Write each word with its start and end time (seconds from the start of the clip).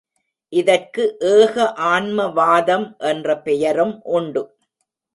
இதற்கு 0.53 1.03
ஏக 1.33 1.73
ஆன்ம 1.91 2.27
வாதம் 2.31 2.87
என்ற 2.97 3.37
பெயரும் 3.39 3.95
உண்டு. 4.11 4.43